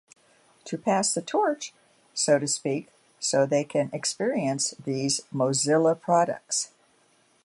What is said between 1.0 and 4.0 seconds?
the torch", so to speak, so they can